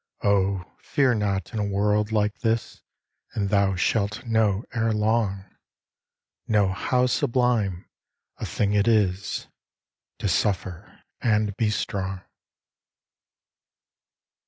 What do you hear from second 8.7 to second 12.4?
it is To suffer and be strong.